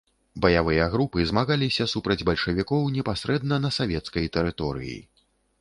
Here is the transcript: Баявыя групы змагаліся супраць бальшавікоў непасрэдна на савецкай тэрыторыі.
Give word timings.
Баявыя 0.45 0.87
групы 0.93 1.25
змагаліся 1.31 1.87
супраць 1.93 2.25
бальшавікоў 2.29 2.89
непасрэдна 2.97 3.63
на 3.67 3.73
савецкай 3.79 4.29
тэрыторыі. 4.39 4.99